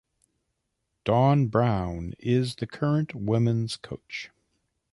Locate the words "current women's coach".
2.65-4.31